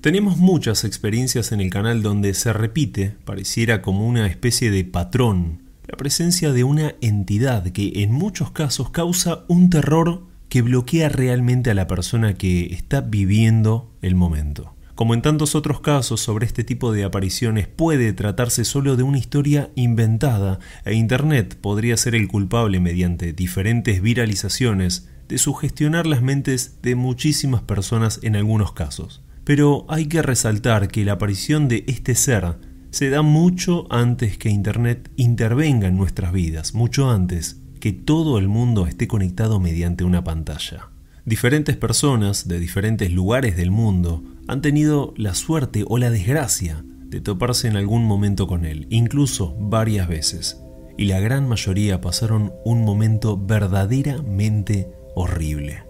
Tenemos 0.00 0.36
muchas 0.36 0.84
experiencias 0.84 1.50
en 1.50 1.60
el 1.60 1.70
canal 1.70 2.02
donde 2.02 2.32
se 2.34 2.52
repite, 2.52 3.16
pareciera 3.24 3.82
como 3.82 4.06
una 4.06 4.28
especie 4.28 4.70
de 4.70 4.84
patrón, 4.84 5.64
la 5.88 5.96
presencia 5.96 6.52
de 6.52 6.62
una 6.62 6.94
entidad 7.00 7.64
que 7.70 7.90
en 7.96 8.12
muchos 8.12 8.52
casos 8.52 8.90
causa 8.90 9.44
un 9.48 9.70
terror 9.70 10.22
que 10.48 10.62
bloquea 10.62 11.08
realmente 11.08 11.72
a 11.72 11.74
la 11.74 11.88
persona 11.88 12.34
que 12.34 12.72
está 12.72 13.00
viviendo 13.00 13.90
el 14.00 14.14
momento. 14.14 14.72
Como 14.94 15.14
en 15.14 15.22
tantos 15.22 15.56
otros 15.56 15.80
casos 15.80 16.20
sobre 16.20 16.46
este 16.46 16.62
tipo 16.62 16.92
de 16.92 17.02
apariciones 17.02 17.66
puede 17.66 18.12
tratarse 18.12 18.64
solo 18.64 18.96
de 18.96 19.02
una 19.02 19.18
historia 19.18 19.70
inventada 19.74 20.60
e 20.84 20.94
Internet 20.94 21.56
podría 21.60 21.96
ser 21.96 22.14
el 22.14 22.28
culpable 22.28 22.78
mediante 22.78 23.32
diferentes 23.32 24.00
viralizaciones 24.00 25.08
de 25.28 25.38
sugestionar 25.38 26.06
las 26.06 26.22
mentes 26.22 26.80
de 26.82 26.94
muchísimas 26.94 27.62
personas 27.62 28.20
en 28.22 28.36
algunos 28.36 28.72
casos. 28.72 29.22
Pero 29.48 29.86
hay 29.88 30.08
que 30.08 30.20
resaltar 30.20 30.88
que 30.88 31.06
la 31.06 31.12
aparición 31.12 31.68
de 31.68 31.82
este 31.86 32.14
ser 32.14 32.58
se 32.90 33.08
da 33.08 33.22
mucho 33.22 33.86
antes 33.88 34.36
que 34.36 34.50
Internet 34.50 35.10
intervenga 35.16 35.88
en 35.88 35.96
nuestras 35.96 36.34
vidas, 36.34 36.74
mucho 36.74 37.08
antes 37.08 37.58
que 37.80 37.94
todo 37.94 38.36
el 38.36 38.46
mundo 38.46 38.86
esté 38.86 39.08
conectado 39.08 39.58
mediante 39.58 40.04
una 40.04 40.22
pantalla. 40.22 40.90
Diferentes 41.24 41.78
personas 41.78 42.46
de 42.46 42.60
diferentes 42.60 43.10
lugares 43.10 43.56
del 43.56 43.70
mundo 43.70 44.22
han 44.48 44.60
tenido 44.60 45.14
la 45.16 45.34
suerte 45.34 45.82
o 45.88 45.96
la 45.96 46.10
desgracia 46.10 46.84
de 47.06 47.22
toparse 47.22 47.68
en 47.68 47.78
algún 47.78 48.04
momento 48.04 48.46
con 48.48 48.66
él, 48.66 48.86
incluso 48.90 49.56
varias 49.58 50.08
veces, 50.08 50.60
y 50.98 51.06
la 51.06 51.20
gran 51.20 51.48
mayoría 51.48 52.02
pasaron 52.02 52.52
un 52.66 52.84
momento 52.84 53.38
verdaderamente 53.38 54.90
horrible. 55.14 55.87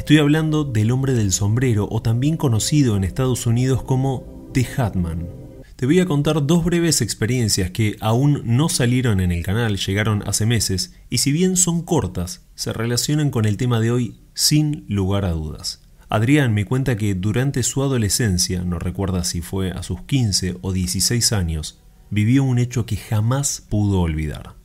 Estoy 0.00 0.16
hablando 0.16 0.64
del 0.64 0.92
hombre 0.92 1.12
del 1.12 1.30
sombrero 1.30 1.86
o 1.90 2.00
también 2.00 2.38
conocido 2.38 2.96
en 2.96 3.04
Estados 3.04 3.46
Unidos 3.46 3.82
como 3.82 4.48
The 4.54 4.66
Hatman. 4.78 5.28
Te 5.76 5.84
voy 5.84 6.00
a 6.00 6.06
contar 6.06 6.46
dos 6.46 6.64
breves 6.64 7.02
experiencias 7.02 7.70
que 7.70 7.96
aún 8.00 8.40
no 8.46 8.70
salieron 8.70 9.20
en 9.20 9.30
el 9.30 9.42
canal, 9.42 9.76
llegaron 9.76 10.26
hace 10.26 10.46
meses, 10.46 10.94
y 11.10 11.18
si 11.18 11.32
bien 11.32 11.58
son 11.58 11.82
cortas, 11.82 12.46
se 12.54 12.72
relacionan 12.72 13.28
con 13.28 13.44
el 13.44 13.58
tema 13.58 13.78
de 13.78 13.90
hoy 13.90 14.16
sin 14.32 14.86
lugar 14.88 15.26
a 15.26 15.32
dudas. 15.32 15.82
Adrián 16.08 16.54
me 16.54 16.64
cuenta 16.64 16.96
que 16.96 17.14
durante 17.14 17.62
su 17.62 17.82
adolescencia, 17.82 18.64
no 18.64 18.78
recuerda 18.78 19.22
si 19.22 19.42
fue 19.42 19.70
a 19.70 19.82
sus 19.82 20.00
15 20.04 20.56
o 20.62 20.72
16 20.72 21.30
años, 21.34 21.78
vivió 22.08 22.42
un 22.42 22.58
hecho 22.58 22.86
que 22.86 22.96
jamás 22.96 23.66
pudo 23.68 24.00
olvidar. 24.00 24.59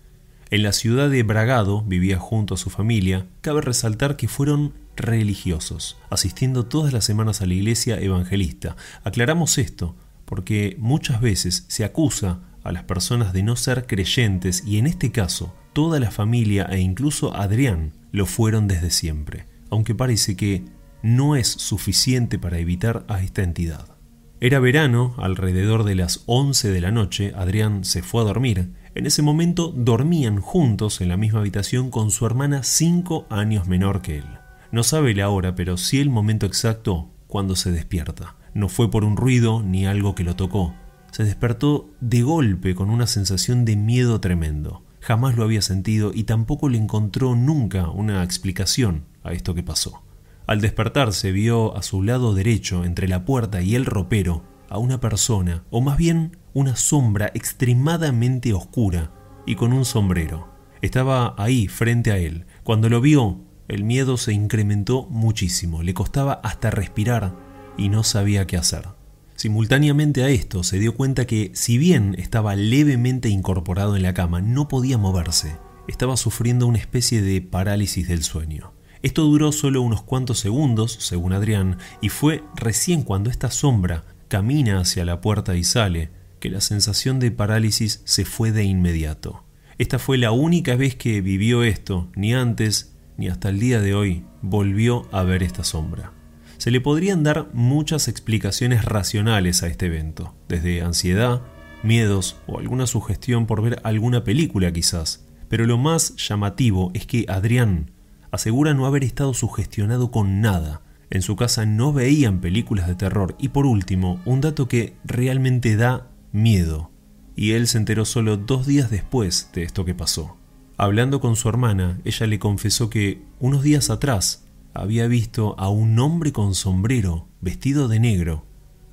En 0.51 0.61
la 0.61 0.73
ciudad 0.73 1.09
de 1.09 1.23
Bragado 1.23 1.81
vivía 1.81 2.19
junto 2.19 2.53
a 2.53 2.57
su 2.57 2.69
familia, 2.69 3.25
cabe 3.41 3.61
resaltar 3.61 4.15
que 4.15 4.27
fueron 4.27 4.73
religiosos, 4.95 5.97
asistiendo 6.09 6.65
todas 6.65 6.93
las 6.93 7.03
semanas 7.03 7.41
a 7.41 7.47
la 7.47 7.55
iglesia 7.55 7.99
evangelista. 7.99 8.75
Aclaramos 9.03 9.57
esto 9.57 9.95
porque 10.25 10.75
muchas 10.79 11.19
veces 11.19 11.65
se 11.67 11.83
acusa 11.83 12.41
a 12.63 12.71
las 12.71 12.83
personas 12.83 13.33
de 13.33 13.43
no 13.43 13.55
ser 13.55 13.87
creyentes 13.87 14.63
y 14.65 14.77
en 14.77 14.87
este 14.87 15.11
caso 15.11 15.53
toda 15.73 15.99
la 15.99 16.11
familia 16.11 16.65
e 16.65 16.79
incluso 16.79 17.35
Adrián 17.35 17.93
lo 18.11 18.25
fueron 18.25 18.67
desde 18.67 18.91
siempre, 18.91 19.45
aunque 19.69 19.95
parece 19.95 20.35
que 20.35 20.63
no 21.01 21.35
es 21.35 21.47
suficiente 21.47 22.39
para 22.39 22.59
evitar 22.59 23.03
a 23.07 23.21
esta 23.21 23.43
entidad. 23.43 23.95
Era 24.41 24.59
verano, 24.59 25.15
alrededor 25.17 25.85
de 25.85 25.95
las 25.95 26.23
11 26.25 26.69
de 26.69 26.81
la 26.81 26.91
noche, 26.91 27.33
Adrián 27.35 27.83
se 27.83 28.03
fue 28.03 28.21
a 28.21 28.25
dormir. 28.25 28.69
En 28.95 29.05
ese 29.05 29.21
momento 29.21 29.73
dormían 29.75 30.39
juntos 30.39 31.01
en 31.01 31.09
la 31.09 31.17
misma 31.17 31.39
habitación 31.39 31.91
con 31.91 32.11
su 32.11 32.25
hermana 32.25 32.63
cinco 32.63 33.25
años 33.29 33.67
menor 33.67 34.01
que 34.01 34.19
él. 34.19 34.25
No 34.71 34.83
sabe 34.83 35.13
la 35.13 35.27
hora, 35.27 35.53
pero 35.53 35.75
sí 35.75 35.99
el 35.99 36.09
momento 36.09 36.45
exacto 36.45 37.09
cuando 37.27 37.57
se 37.57 37.73
despierta. 37.73 38.37
No 38.53 38.69
fue 38.69 38.89
por 38.89 39.03
un 39.03 39.17
ruido 39.17 39.61
ni 39.61 39.85
algo 39.85 40.15
que 40.15 40.23
lo 40.23 40.37
tocó. 40.37 40.73
Se 41.11 41.25
despertó 41.25 41.89
de 41.99 42.21
golpe 42.21 42.73
con 42.73 42.89
una 42.89 43.05
sensación 43.05 43.65
de 43.65 43.75
miedo 43.75 44.21
tremendo. 44.21 44.81
Jamás 45.01 45.35
lo 45.35 45.43
había 45.43 45.61
sentido 45.61 46.11
y 46.15 46.23
tampoco 46.23 46.69
le 46.69 46.77
encontró 46.77 47.35
nunca 47.35 47.89
una 47.89 48.23
explicación 48.23 49.03
a 49.23 49.33
esto 49.33 49.53
que 49.53 49.63
pasó. 49.63 50.03
Al 50.47 50.61
despertarse 50.61 51.33
vio 51.33 51.75
a 51.75 51.83
su 51.83 52.01
lado 52.01 52.33
derecho, 52.33 52.85
entre 52.85 53.09
la 53.09 53.25
puerta 53.25 53.61
y 53.61 53.75
el 53.75 53.85
ropero, 53.85 54.43
a 54.69 54.77
una 54.77 55.01
persona, 55.01 55.63
o 55.69 55.81
más 55.81 55.97
bien 55.97 56.37
una 56.55 56.77
sombra 56.77 57.31
extremadamente 57.33 58.53
oscura 58.53 59.11
y 59.45 59.55
con 59.55 59.73
un 59.73 59.83
sombrero. 59.83 60.47
Estaba 60.81 61.35
ahí, 61.37 61.67
frente 61.67 62.11
a 62.11 62.17
él. 62.17 62.45
Cuando 62.63 62.87
lo 62.87 63.01
vio, 63.01 63.41
el 63.67 63.83
miedo 63.83 64.15
se 64.15 64.31
incrementó 64.31 65.05
muchísimo, 65.09 65.83
le 65.83 65.93
costaba 65.93 66.39
hasta 66.43 66.71
respirar 66.71 67.35
y 67.77 67.89
no 67.89 68.03
sabía 68.05 68.47
qué 68.47 68.55
hacer. 68.55 68.87
Simultáneamente 69.35 70.23
a 70.23 70.29
esto 70.29 70.63
se 70.63 70.79
dio 70.79 70.95
cuenta 70.95 71.27
que, 71.27 71.51
si 71.53 71.77
bien 71.77 72.15
estaba 72.17 72.55
levemente 72.55 73.27
incorporado 73.27 73.97
en 73.97 74.03
la 74.03 74.13
cama, 74.13 74.39
no 74.39 74.69
podía 74.69 74.97
moverse. 74.97 75.57
Estaba 75.89 76.15
sufriendo 76.15 76.67
una 76.67 76.77
especie 76.77 77.21
de 77.21 77.41
parálisis 77.41 78.07
del 78.07 78.23
sueño. 78.23 78.71
Esto 79.01 79.23
duró 79.23 79.51
solo 79.51 79.81
unos 79.81 80.03
cuantos 80.03 80.39
segundos, 80.39 80.93
según 81.01 81.33
Adrián, 81.33 81.79
y 81.99 82.07
fue 82.07 82.45
recién 82.55 83.03
cuando 83.03 83.29
esta 83.29 83.51
sombra 83.51 84.05
camina 84.29 84.79
hacia 84.79 85.03
la 85.03 85.19
puerta 85.19 85.57
y 85.57 85.65
sale, 85.65 86.11
que 86.45 86.51
la 86.51 86.61
sensación 86.61 87.17
de 87.17 87.31
parálisis 87.31 88.03
se 88.03 88.23
fue 88.23 88.51
de 88.51 88.63
inmediato. 88.63 89.43
Esta 89.79 89.97
fue 89.97 90.19
la 90.19 90.29
única 90.29 90.75
vez 90.75 90.95
que 90.95 91.19
vivió 91.21 91.63
esto, 91.63 92.11
ni 92.15 92.35
antes 92.35 92.95
ni 93.17 93.29
hasta 93.29 93.49
el 93.49 93.59
día 93.59 93.81
de 93.81 93.95
hoy 93.95 94.25
volvió 94.43 95.07
a 95.11 95.23
ver 95.23 95.41
esta 95.41 95.63
sombra. 95.63 96.11
Se 96.59 96.69
le 96.69 96.81
podrían 96.81 97.23
dar 97.23 97.49
muchas 97.53 98.07
explicaciones 98.07 98.85
racionales 98.85 99.63
a 99.63 99.67
este 99.67 99.87
evento, 99.87 100.35
desde 100.47 100.83
ansiedad, 100.83 101.41
miedos 101.81 102.37
o 102.45 102.59
alguna 102.59 102.85
sugestión 102.85 103.47
por 103.47 103.63
ver 103.63 103.81
alguna 103.83 104.23
película 104.23 104.71
quizás, 104.71 105.25
pero 105.49 105.65
lo 105.65 105.79
más 105.79 106.15
llamativo 106.17 106.91
es 106.93 107.07
que 107.07 107.25
Adrián 107.27 107.89
asegura 108.29 108.75
no 108.75 108.85
haber 108.85 109.03
estado 109.03 109.33
sugestionado 109.33 110.11
con 110.11 110.41
nada. 110.41 110.83
En 111.09 111.23
su 111.23 111.35
casa 111.35 111.65
no 111.65 111.91
veían 111.91 112.39
películas 112.39 112.87
de 112.87 112.93
terror 112.93 113.35
y 113.39 113.47
por 113.47 113.65
último, 113.65 114.21
un 114.25 114.41
dato 114.41 114.67
que 114.67 114.93
realmente 115.05 115.75
da 115.75 116.11
miedo. 116.35 116.91
Y 117.35 117.53
él 117.53 117.67
se 117.67 117.77
enteró 117.77 118.05
solo 118.05 118.37
dos 118.37 118.67
días 118.67 118.91
después 118.91 119.49
de 119.53 119.63
esto 119.63 119.85
que 119.85 119.95
pasó. 119.95 120.37
Hablando 120.77 121.21
con 121.21 121.35
su 121.35 121.47
hermana, 121.47 121.99
ella 122.03 122.27
le 122.27 122.39
confesó 122.39 122.89
que 122.89 123.23
unos 123.39 123.63
días 123.63 123.89
atrás 123.89 124.45
había 124.73 125.07
visto 125.07 125.55
a 125.57 125.69
un 125.69 125.97
hombre 125.99 126.33
con 126.33 126.53
sombrero, 126.53 127.27
vestido 127.39 127.87
de 127.87 127.99
negro, 127.99 128.45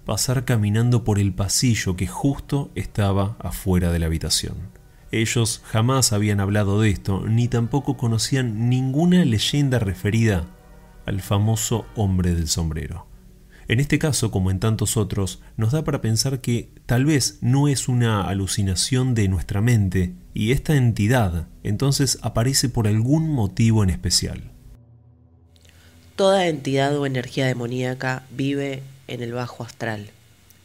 pasar 0.05 0.45
caminando 0.45 1.03
por 1.03 1.19
el 1.19 1.35
pasillo 1.35 1.97
que 1.97 2.07
justo 2.07 2.71
estaba 2.77 3.37
afuera 3.41 3.91
de 3.91 3.99
la 3.99 4.07
habitación. 4.07 4.57
Ellos 5.11 5.63
jamás 5.65 6.13
habían 6.13 6.41
hablado 6.41 6.81
de 6.81 6.91
esto, 6.91 7.27
ni 7.27 7.49
tampoco 7.49 7.97
conocían 7.97 8.71
ninguna 8.71 9.25
leyenda 9.25 9.79
referida 9.81 10.47
al 11.07 11.21
famoso 11.21 11.85
hombre 11.97 12.35
del 12.35 12.49
sombrero. 12.49 13.12
En 13.73 13.81
este 13.81 13.99
caso, 13.99 14.31
como 14.31 14.51
en 14.51 14.61
tantos 14.61 14.99
otros, 14.99 15.41
nos 15.57 15.73
da 15.73 15.83
para 15.83 16.03
pensar 16.03 16.43
que 16.43 16.69
tal 16.85 17.07
vez 17.07 17.39
no 17.41 17.69
es 17.69 17.89
una 17.89 18.29
alucinación 18.29 19.15
de 19.15 19.29
nuestra 19.29 19.63
mente 19.63 20.13
y 20.35 20.53
esta 20.53 20.77
entidad 20.77 21.47
entonces 21.63 22.19
aparece 22.21 22.69
por 22.69 22.87
algún 22.87 23.31
motivo 23.31 23.83
en 23.83 23.89
especial. 23.89 24.43
Toda 26.17 26.49
entidad 26.49 26.95
o 26.99 27.07
energía 27.07 27.47
demoníaca 27.47 28.25
vive 28.31 28.83
en 29.09 29.23
el 29.23 29.33
bajo 29.33 29.65
astral, 29.65 30.11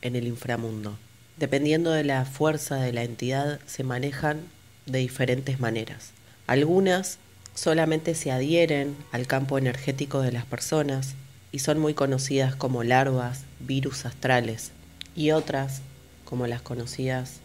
en 0.01 0.17
el 0.17 0.27
inframundo. 0.27 0.97
Dependiendo 1.37 1.91
de 1.91 2.03
la 2.03 2.25
fuerza 2.25 2.75
de 2.75 2.91
la 2.91 3.05
entidad, 3.05 3.61
se 3.67 3.85
manejan 3.85 4.41
de 4.85 4.99
diferentes 4.99 5.61
maneras. 5.61 6.11
Algunas 6.45 7.19
solamente 7.55 8.15
se 8.15 8.33
adhieren 8.33 8.97
al 9.13 9.27
campo 9.27 9.57
energético 9.57 10.19
de 10.19 10.33
las 10.33 10.43
personas 10.43 11.15
y 11.51 11.59
son 11.59 11.79
muy 11.79 11.93
conocidas 11.93 12.55
como 12.55 12.83
larvas, 12.83 13.43
virus 13.59 14.05
astrales, 14.05 14.71
y 15.15 15.31
otras, 15.31 15.81
como 16.25 16.47
las 16.47 16.61
conocidas 16.61 17.39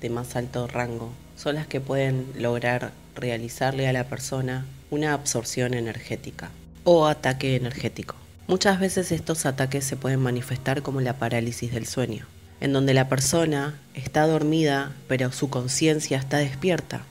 de 0.00 0.10
más 0.10 0.36
alto 0.36 0.66
rango, 0.66 1.12
son 1.36 1.54
las 1.56 1.66
que 1.66 1.80
pueden 1.80 2.26
lograr 2.36 2.92
realizarle 3.14 3.88
a 3.88 3.92
la 3.92 4.04
persona 4.04 4.66
una 4.90 5.12
absorción 5.12 5.74
energética 5.74 6.50
o 6.84 7.06
ataque 7.06 7.56
energético. 7.56 8.16
Muchas 8.48 8.80
veces 8.80 9.12
estos 9.12 9.46
ataques 9.46 9.84
se 9.84 9.96
pueden 9.96 10.20
manifestar 10.20 10.82
como 10.82 11.00
la 11.00 11.18
parálisis 11.18 11.72
del 11.72 11.86
sueño 11.86 12.26
en 12.62 12.72
donde 12.72 12.94
la 12.94 13.08
persona 13.08 13.74
está 13.92 14.24
dormida 14.28 14.92
pero 15.08 15.32
su 15.32 15.50
conciencia 15.50 16.16
está 16.16 16.38
despierta 16.38 17.02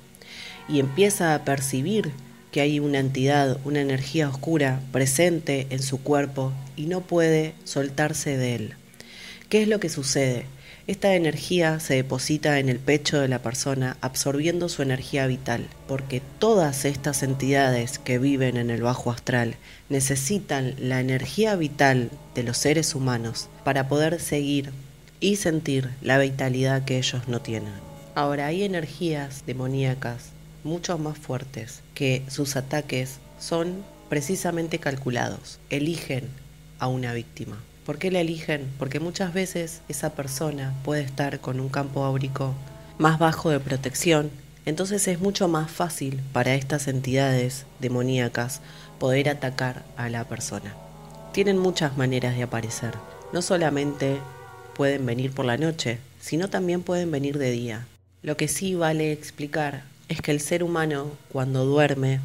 y 0.69 0.79
empieza 0.79 1.35
a 1.35 1.43
percibir 1.43 2.13
que 2.51 2.61
hay 2.61 2.79
una 2.79 2.99
entidad, 2.99 3.57
una 3.63 3.81
energía 3.81 4.29
oscura 4.29 4.81
presente 4.91 5.67
en 5.69 5.81
su 5.81 6.01
cuerpo 6.01 6.51
y 6.75 6.85
no 6.85 7.01
puede 7.01 7.53
soltarse 7.63 8.37
de 8.37 8.55
él. 8.55 8.73
¿Qué 9.49 9.61
es 9.63 9.67
lo 9.67 9.79
que 9.79 9.89
sucede? 9.89 10.45
Esta 10.87 11.13
energía 11.15 11.79
se 11.79 11.93
deposita 11.93 12.59
en 12.59 12.67
el 12.67 12.79
pecho 12.79 13.19
de 13.19 13.27
la 13.27 13.39
persona 13.39 13.97
absorbiendo 14.01 14.67
su 14.67 14.81
energía 14.81 15.27
vital, 15.27 15.67
porque 15.87 16.21
todas 16.39 16.85
estas 16.85 17.23
entidades 17.23 17.99
que 17.99 18.17
viven 18.17 18.57
en 18.57 18.69
el 18.69 18.81
bajo 18.81 19.11
astral 19.11 19.55
necesitan 19.89 20.73
la 20.79 20.99
energía 20.99 21.55
vital 21.55 22.09
de 22.33 22.43
los 22.43 22.57
seres 22.57 22.95
humanos 22.95 23.47
para 23.63 23.87
poder 23.87 24.19
seguir 24.19 24.71
y 25.19 25.35
sentir 25.35 25.89
la 26.01 26.17
vitalidad 26.17 26.83
que 26.83 26.97
ellos 26.97 27.27
no 27.27 27.41
tienen. 27.41 27.73
Ahora 28.15 28.47
hay 28.47 28.63
energías 28.63 29.43
demoníacas 29.45 30.31
mucho 30.63 30.97
más 30.97 31.17
fuertes 31.17 31.81
que 32.01 32.23
sus 32.29 32.55
ataques 32.55 33.19
son 33.39 33.83
precisamente 34.09 34.79
calculados, 34.79 35.59
eligen 35.69 36.29
a 36.79 36.87
una 36.87 37.13
víctima. 37.13 37.59
¿Por 37.85 37.99
qué 37.99 38.09
la 38.09 38.21
eligen? 38.21 38.67
Porque 38.79 38.99
muchas 38.99 39.35
veces 39.35 39.81
esa 39.87 40.15
persona 40.15 40.73
puede 40.83 41.03
estar 41.03 41.39
con 41.41 41.59
un 41.59 41.69
campo 41.69 42.03
áurico 42.03 42.55
más 42.97 43.19
bajo 43.19 43.51
de 43.51 43.59
protección, 43.59 44.31
entonces 44.65 45.07
es 45.07 45.19
mucho 45.19 45.47
más 45.47 45.69
fácil 45.69 46.19
para 46.33 46.55
estas 46.55 46.87
entidades 46.87 47.67
demoníacas 47.79 48.61
poder 48.97 49.29
atacar 49.29 49.83
a 49.95 50.09
la 50.09 50.23
persona. 50.23 50.73
Tienen 51.33 51.59
muchas 51.59 51.97
maneras 51.97 52.35
de 52.35 52.41
aparecer. 52.41 52.95
No 53.31 53.43
solamente 53.43 54.17
pueden 54.73 55.05
venir 55.05 55.33
por 55.33 55.45
la 55.45 55.57
noche, 55.57 55.99
sino 56.19 56.49
también 56.49 56.81
pueden 56.81 57.11
venir 57.11 57.37
de 57.37 57.51
día. 57.51 57.85
Lo 58.23 58.37
que 58.37 58.47
sí 58.47 58.73
vale 58.73 59.11
explicar 59.11 59.83
es 60.11 60.21
que 60.21 60.31
el 60.31 60.41
ser 60.41 60.63
humano, 60.63 61.11
cuando 61.29 61.65
duerme, 61.65 62.19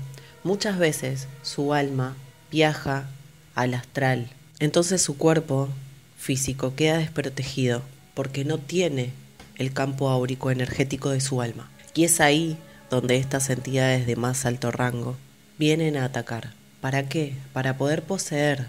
muchas 0.45 0.79
veces 0.79 1.29
su 1.43 1.73
alma 1.73 2.15
viaja 2.51 3.09
al 3.55 3.75
astral 3.75 4.29
entonces 4.59 5.03
su 5.03 5.19
cuerpo 5.19 5.69
físico 6.17 6.75
queda 6.75 6.99
desprotegido 6.99 7.83
porque 8.15 8.45
no 8.45 8.59
tiene 8.59 9.11
el 9.57 9.73
campo 9.73 10.09
áurico 10.09 10.51
energético 10.51 11.11
de 11.11 11.21
su 11.21 11.43
alma. 11.43 11.69
Y 11.95 12.05
es 12.05 12.21
ahí 12.21 12.57
donde 12.91 13.17
estas 13.17 13.51
entidades 13.51 14.07
de 14.07 14.17
más 14.17 14.47
alto 14.47 14.71
rango 14.71 15.17
vienen 15.59 15.97
a 15.97 16.05
atacar. 16.05 16.53
¿Para 16.81 17.09
qué? 17.09 17.35
Para 17.53 17.77
poder 17.77 18.03
poseer 18.03 18.69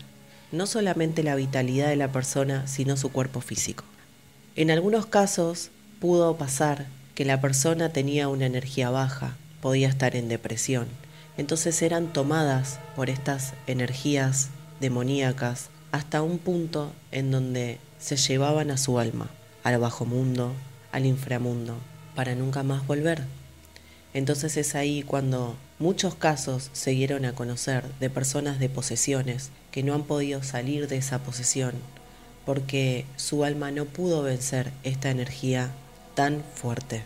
no 0.52 0.66
solamente 0.66 1.24
la 1.24 1.36
vitalidad 1.36 1.88
de 1.88 1.96
la 1.96 2.12
persona, 2.12 2.68
sino 2.68 2.98
su 2.98 3.12
cuerpo 3.12 3.42
físico. 3.42 3.84
En 4.56 4.72
algunos 4.72 5.06
casos 5.06 5.70
pudo 6.00 6.36
pasar 6.38 6.86
que 7.18 7.26
la 7.26 7.42
persona 7.42 7.90
tenía 7.90 8.28
una 8.28 8.46
energía 8.46 8.92
baja, 8.92 9.38
podía 9.60 9.90
estar 9.90 10.16
en 10.16 10.30
depresión. 10.30 10.86
Entonces 11.36 11.82
eran 11.82 12.14
tomadas 12.14 12.78
por 12.96 13.10
estas 13.10 13.56
energías 13.66 14.50
demoníacas 14.80 15.72
hasta 15.92 16.22
un 16.22 16.38
punto 16.38 16.92
en 17.12 17.32
donde 17.32 17.80
se 17.98 18.18
llevaban 18.18 18.70
a 18.70 18.78
su 18.78 19.00
alma, 19.00 19.32
al 19.64 19.80
bajo 19.80 20.06
mundo, 20.06 20.54
al 20.92 21.08
inframundo, 21.08 21.80
para 22.14 22.36
nunca 22.36 22.62
más 22.62 22.86
volver. 22.86 23.24
Entonces 24.14 24.56
es 24.56 24.76
ahí 24.76 25.02
cuando 25.02 25.56
muchos 25.80 26.14
casos 26.14 26.70
se 26.74 26.92
dieron 26.92 27.26
a 27.26 27.34
conocer 27.34 27.84
de 28.00 28.12
personas 28.12 28.60
de 28.60 28.70
posesiones 28.70 29.50
que 29.72 29.82
no 29.82 29.96
han 29.96 30.04
podido 30.04 30.44
salir 30.44 30.88
de 30.88 30.98
esa 30.98 31.18
posesión 31.18 31.74
porque 32.46 33.06
su 33.18 33.44
alma 33.44 33.72
no 33.72 33.84
pudo 33.84 34.22
vencer 34.24 34.72
esta 34.84 35.10
energía 35.10 35.72
tan 36.18 36.44
fuerte. 36.56 37.04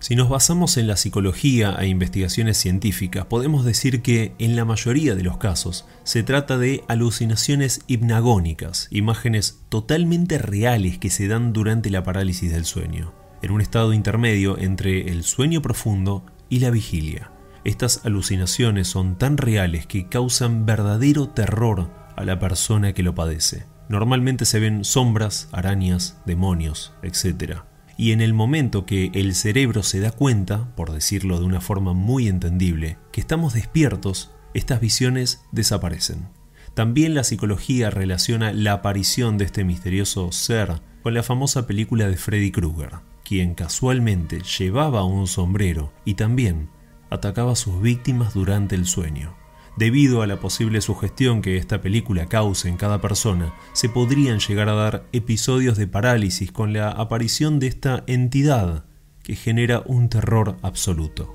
Si 0.00 0.16
nos 0.16 0.28
basamos 0.28 0.76
en 0.76 0.88
la 0.88 0.96
psicología 0.96 1.76
e 1.78 1.86
investigaciones 1.86 2.56
científicas, 2.56 3.26
podemos 3.26 3.64
decir 3.64 4.02
que 4.02 4.34
en 4.40 4.56
la 4.56 4.64
mayoría 4.64 5.14
de 5.14 5.22
los 5.22 5.36
casos 5.36 5.86
se 6.02 6.24
trata 6.24 6.58
de 6.58 6.82
alucinaciones 6.88 7.82
hipnagónicas, 7.86 8.88
imágenes 8.90 9.60
totalmente 9.68 10.38
reales 10.38 10.98
que 10.98 11.10
se 11.10 11.28
dan 11.28 11.52
durante 11.52 11.90
la 11.90 12.02
parálisis 12.02 12.50
del 12.50 12.64
sueño, 12.64 13.12
en 13.40 13.52
un 13.52 13.60
estado 13.60 13.92
intermedio 13.92 14.58
entre 14.58 15.12
el 15.12 15.22
sueño 15.22 15.62
profundo 15.62 16.26
y 16.48 16.58
la 16.58 16.70
vigilia. 16.70 17.30
Estas 17.62 18.04
alucinaciones 18.04 18.88
son 18.88 19.16
tan 19.16 19.36
reales 19.36 19.86
que 19.86 20.08
causan 20.08 20.66
verdadero 20.66 21.28
terror 21.28 21.88
a 22.16 22.24
la 22.24 22.40
persona 22.40 22.94
que 22.94 23.04
lo 23.04 23.14
padece. 23.14 23.66
Normalmente 23.88 24.44
se 24.44 24.58
ven 24.58 24.84
sombras, 24.84 25.48
arañas, 25.52 26.20
demonios, 26.26 26.92
etc 27.02 27.69
y 28.00 28.12
en 28.12 28.22
el 28.22 28.32
momento 28.32 28.86
que 28.86 29.10
el 29.12 29.34
cerebro 29.34 29.82
se 29.82 30.00
da 30.00 30.10
cuenta, 30.10 30.74
por 30.74 30.90
decirlo 30.90 31.38
de 31.38 31.44
una 31.44 31.60
forma 31.60 31.92
muy 31.92 32.28
entendible, 32.28 32.96
que 33.12 33.20
estamos 33.20 33.52
despiertos, 33.52 34.30
estas 34.54 34.80
visiones 34.80 35.44
desaparecen. 35.52 36.30
También 36.72 37.14
la 37.14 37.24
psicología 37.24 37.90
relaciona 37.90 38.54
la 38.54 38.72
aparición 38.72 39.36
de 39.36 39.44
este 39.44 39.64
misterioso 39.64 40.32
ser 40.32 40.80
con 41.02 41.12
la 41.12 41.22
famosa 41.22 41.66
película 41.66 42.08
de 42.08 42.16
Freddy 42.16 42.50
Krueger, 42.50 43.00
quien 43.22 43.54
casualmente 43.54 44.40
llevaba 44.58 45.04
un 45.04 45.26
sombrero 45.26 45.92
y 46.06 46.14
también 46.14 46.70
atacaba 47.10 47.52
a 47.52 47.56
sus 47.56 47.82
víctimas 47.82 48.32
durante 48.32 48.76
el 48.76 48.86
sueño. 48.86 49.39
Debido 49.76 50.22
a 50.22 50.26
la 50.26 50.40
posible 50.40 50.80
sugestión 50.80 51.42
que 51.42 51.56
esta 51.56 51.80
película 51.80 52.26
cause 52.26 52.68
en 52.68 52.76
cada 52.76 53.00
persona, 53.00 53.54
se 53.72 53.88
podrían 53.88 54.38
llegar 54.40 54.68
a 54.68 54.74
dar 54.74 55.04
episodios 55.12 55.78
de 55.78 55.86
parálisis 55.86 56.52
con 56.52 56.72
la 56.72 56.90
aparición 56.90 57.58
de 57.58 57.68
esta 57.68 58.04
entidad 58.06 58.84
que 59.22 59.36
genera 59.36 59.82
un 59.86 60.08
terror 60.08 60.56
absoluto. 60.62 61.34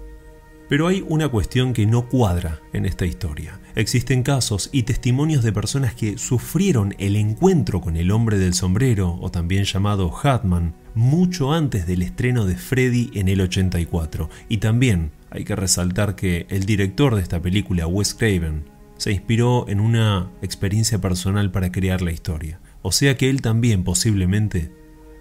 Pero 0.68 0.88
hay 0.88 1.06
una 1.08 1.30
cuestión 1.30 1.74
que 1.74 1.86
no 1.86 2.10
cuadra 2.10 2.60
en 2.74 2.86
esta 2.86 3.06
historia. 3.06 3.60
Existen 3.76 4.24
casos 4.24 4.70
y 4.72 4.84
testimonios 4.84 5.44
de 5.44 5.54
personas 5.54 5.94
que 5.94 6.18
sufrieron 6.18 6.96
el 6.98 7.16
encuentro 7.16 7.82
con 7.82 7.98
el 7.98 8.10
hombre 8.10 8.40
del 8.40 8.56
sombrero, 8.56 9.18
o 9.22 9.30
también 9.30 9.66
llamado 9.66 10.12
Hatman, 10.12 10.74
mucho 10.96 11.54
antes 11.54 11.86
del 11.86 12.02
estreno 12.02 12.46
de 12.46 12.56
Freddy 12.56 13.12
en 13.14 13.28
el 13.28 13.42
84, 13.42 14.30
y 14.50 14.58
también 14.58 15.12
hay 15.30 15.44
que 15.44 15.56
resaltar 15.56 16.16
que 16.16 16.46
el 16.50 16.66
director 16.66 17.16
de 17.16 17.22
esta 17.22 17.42
película, 17.42 17.88
Wes 17.88 18.14
Craven, 18.14 18.66
se 18.98 19.12
inspiró 19.12 19.68
en 19.68 19.80
una 19.80 20.32
experiencia 20.42 21.00
personal 21.00 21.52
para 21.52 21.72
crear 21.72 22.02
la 22.02 22.12
historia. 22.12 22.60
O 22.82 22.92
sea 22.92 23.18
que 23.18 23.30
él 23.30 23.42
también 23.42 23.84
posiblemente 23.84 24.72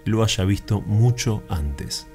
lo 0.05 0.23
haya 0.23 0.45
visto 0.45 0.81
mucho 0.81 1.43
antes. 1.49 2.07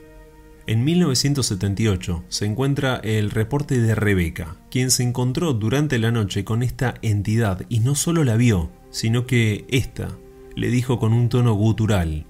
En 0.67 0.85
1978 0.85 2.25
se 2.29 2.47
encuentra 2.47 2.97
el 3.03 3.31
reporte 3.31 3.81
de 3.81 3.95
Rebecca, 3.95 4.57
quien 4.71 4.91
se 4.91 5.03
encontró 5.03 5.53
durante 5.53 5.99
la 5.99 6.13
noche 6.13 6.45
con 6.45 6.63
esta 6.63 6.95
entidad 7.03 7.67
y 7.69 7.81
no 7.81 7.95
solo 7.95 8.23
la 8.23 8.37
vio, 8.37 8.71
sino 8.91 9.27
que 9.27 9.65
ésta 9.69 10.09
le 10.55 10.71
dijo 10.71 10.99
con 10.99 11.13
un 11.13 11.29
tono 11.29 11.55
gutural, 11.55 12.27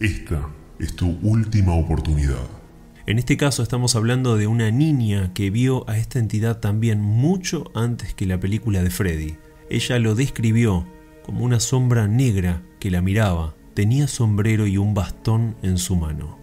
Esta 0.00 0.48
es 0.78 0.94
tu 0.96 1.18
última 1.22 1.74
oportunidad. 1.74 2.63
En 3.06 3.18
este 3.18 3.36
caso 3.36 3.62
estamos 3.62 3.96
hablando 3.96 4.38
de 4.38 4.46
una 4.46 4.70
niña 4.70 5.34
que 5.34 5.50
vio 5.50 5.88
a 5.90 5.98
esta 5.98 6.18
entidad 6.18 6.60
también 6.60 7.02
mucho 7.02 7.70
antes 7.74 8.14
que 8.14 8.24
la 8.24 8.40
película 8.40 8.82
de 8.82 8.88
Freddy. 8.88 9.36
Ella 9.68 9.98
lo 9.98 10.14
describió 10.14 10.86
como 11.22 11.44
una 11.44 11.60
sombra 11.60 12.08
negra 12.08 12.62
que 12.80 12.90
la 12.90 13.02
miraba, 13.02 13.54
tenía 13.74 14.08
sombrero 14.08 14.66
y 14.66 14.78
un 14.78 14.94
bastón 14.94 15.54
en 15.62 15.76
su 15.76 15.96
mano. 15.96 16.38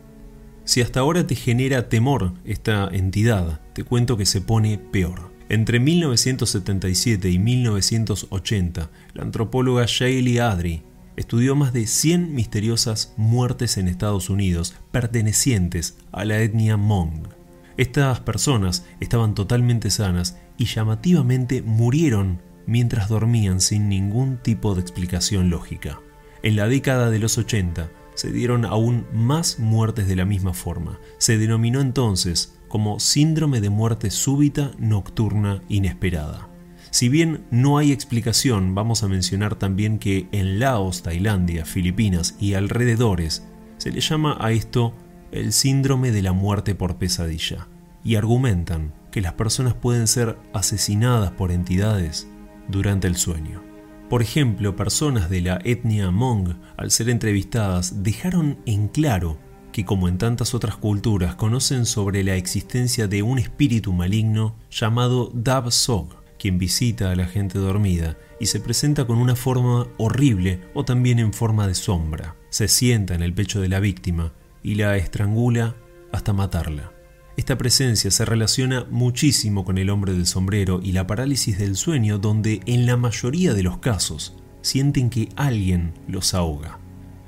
Si 0.64 0.82
hasta 0.82 1.00
ahora 1.00 1.26
te 1.26 1.34
genera 1.34 1.90
temor 1.90 2.34
esta 2.46 2.88
entidad, 2.92 3.62
te 3.74 3.84
cuento 3.84 4.16
que 4.16 4.28
se 4.28 4.42
pone 4.42 4.78
peor. 4.78 5.32
Entre 5.50 5.80
1977 5.80 7.28
y 7.28 7.40
1980, 7.40 8.92
la 9.16 9.24
antropóloga 9.24 9.86
Shaylee 9.88 10.40
Adri 10.40 10.84
estudió 11.22 11.56
más 11.56 11.72
de 11.72 11.88
100 11.88 12.34
misteriosas 12.34 13.14
muertes 13.16 13.78
en 13.78 13.88
Estados 13.88 14.30
Unidos 14.30 14.76
pertenecientes 14.92 15.98
a 16.12 16.26
la 16.26 16.40
etnia 16.40 16.76
Hmong. 16.76 17.30
Estas 17.78 18.20
personas 18.20 18.86
estaban 19.00 19.34
totalmente 19.34 19.90
sanas 19.90 20.38
y 20.58 20.66
llamativamente 20.66 21.62
murieron 21.62 22.42
mientras 22.68 23.08
dormían 23.08 23.62
sin 23.62 23.88
ningún 23.88 24.38
tipo 24.38 24.76
de 24.76 24.82
explicación 24.82 25.50
lógica. 25.50 26.00
En 26.44 26.56
la 26.56 26.68
década 26.68 27.10
de 27.10 27.20
los 27.20 27.38
80 27.38 27.90
se 28.16 28.32
dieron 28.32 28.66
aún 28.66 29.06
más 29.14 29.60
muertes 29.60 30.08
de 30.08 30.16
la 30.16 30.26
misma 30.26 30.54
forma. 30.54 31.00
Se 31.18 31.38
denominó 31.38 31.82
entonces 31.82 32.58
como 32.68 33.00
síndrome 33.00 33.62
de 33.62 33.70
muerte 33.70 34.12
súbita 34.12 34.72
nocturna 34.78 35.64
inesperada. 35.70 36.51
Si 36.92 37.08
bien 37.08 37.46
no 37.52 37.78
hay 37.78 37.94
explicación, 37.94 38.76
vamos 38.76 39.02
a 39.02 39.08
mencionar 39.08 39.56
también 39.56 39.98
que 39.98 40.28
en 40.34 40.60
Laos, 40.60 41.04
Tailandia, 41.04 41.64
Filipinas 41.64 42.36
y 42.38 42.54
alrededores 42.54 43.48
se 43.78 43.92
le 43.92 44.02
llama 44.02 44.38
a 44.42 44.52
esto 44.52 44.94
el 45.32 45.54
síndrome 45.54 46.12
de 46.12 46.22
la 46.22 46.34
muerte 46.34 46.76
por 46.76 46.98
pesadilla, 46.98 47.70
y 48.04 48.16
argumentan 48.16 48.94
que 49.10 49.22
las 49.22 49.34
personas 49.34 49.74
pueden 49.74 50.06
ser 50.06 50.38
asesinadas 50.54 51.32
por 51.32 51.52
entidades 51.52 52.28
durante 52.68 53.08
el 53.08 53.16
sueño. 53.16 53.64
Por 54.10 54.22
ejemplo, 54.22 54.76
personas 54.76 55.30
de 55.30 55.40
la 55.40 55.62
etnia 55.64 56.12
Hmong, 56.12 56.58
al 56.76 56.92
ser 56.92 57.10
entrevistadas, 57.10 58.04
dejaron 58.04 58.60
en 58.66 58.90
claro 58.90 59.38
que 59.72 59.86
como 59.86 60.10
en 60.10 60.18
tantas 60.18 60.54
otras 60.54 60.76
culturas 60.76 61.36
conocen 61.36 61.86
sobre 61.86 62.26
la 62.26 62.36
existencia 62.36 63.08
de 63.08 63.24
un 63.24 63.40
espíritu 63.40 63.94
maligno 63.94 64.56
llamado 64.70 65.32
Dab 65.34 65.72
Sog, 65.72 66.21
quien 66.42 66.58
visita 66.58 67.12
a 67.12 67.16
la 67.16 67.28
gente 67.28 67.60
dormida 67.60 68.18
y 68.40 68.48
se 68.48 68.60
presenta 68.60 69.06
con 69.06 69.20
una 69.20 69.36
forma 69.36 69.86
horrible 69.98 70.60
o 70.74 70.84
también 70.84 71.20
en 71.20 71.34
forma 71.34 71.68
de 71.68 71.76
sombra. 71.76 72.36
Se 72.50 72.68
sienta 72.68 73.14
en 73.14 73.22
el 73.22 73.32
pecho 73.32 73.62
de 73.62 73.70
la 73.70 73.80
víctima 73.80 74.34
y 74.64 74.74
la 74.74 74.98
estrangula 74.98 75.76
hasta 76.12 76.34
matarla. 76.34 76.94
Esta 77.38 77.60
presencia 77.60 78.10
se 78.10 78.26
relaciona 78.26 78.88
muchísimo 78.90 79.64
con 79.64 79.78
el 79.78 79.92
hombre 79.92 80.14
del 80.14 80.26
sombrero 80.26 80.80
y 80.82 80.94
la 80.94 81.06
parálisis 81.06 81.60
del 81.60 81.76
sueño 81.76 82.18
donde 82.18 82.62
en 82.66 82.88
la 82.88 82.98
mayoría 82.98 83.54
de 83.54 83.62
los 83.62 83.78
casos 83.78 84.36
sienten 84.64 85.12
que 85.12 85.30
alguien 85.36 85.94
los 86.08 86.34
ahoga. 86.34 86.80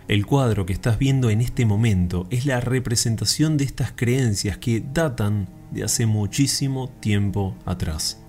El 0.08 0.26
cuadro 0.26 0.66
que 0.66 0.74
estás 0.74 0.98
viendo 0.98 1.30
en 1.30 1.42
este 1.42 1.68
momento 1.68 2.26
es 2.32 2.48
la 2.48 2.62
representación 2.62 3.58
de 3.58 3.66
estas 3.66 3.92
creencias 3.92 4.58
que 4.58 4.84
datan 4.84 5.50
de 5.70 5.84
hace 5.84 6.08
muchísimo 6.08 6.90
tiempo 7.00 7.56
atrás. 7.64 8.23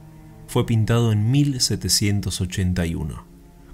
Fue 0.54 0.66
pintado 0.66 1.10
en 1.10 1.32
1781. 1.32 3.24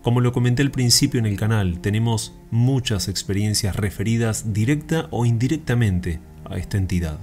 Como 0.01 0.23
lo 0.23 0.33
comenté 0.33 0.63
al 0.63 0.71
principio 0.71 1.21
en 1.21 1.27
el 1.27 1.37
canal, 1.37 1.83
tenemos 1.83 2.35
muchas 2.51 3.09
experiencias 3.09 3.77
referidas 3.77 4.55
directa 4.55 5.07
o 5.11 5.27
indirectamente 5.27 6.21
a 6.47 6.57
esta 6.57 6.79
entidad. 6.79 7.19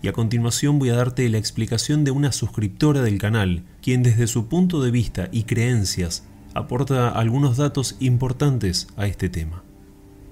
Y 0.00 0.08
a 0.08 0.14
continuación 0.14 0.78
voy 0.78 0.88
a 0.88 0.96
darte 0.96 1.28
la 1.28 1.36
explicación 1.36 2.04
de 2.04 2.10
una 2.10 2.32
suscriptora 2.32 3.02
del 3.02 3.18
canal, 3.18 3.64
quien 3.82 4.02
desde 4.02 4.26
su 4.26 4.48
punto 4.48 4.82
de 4.82 4.90
vista 4.90 5.28
y 5.30 5.42
creencias 5.42 6.26
aporta 6.54 7.10
algunos 7.10 7.58
datos 7.58 7.96
importantes 8.00 8.88
a 8.96 9.06
este 9.06 9.28
tema. 9.28 9.62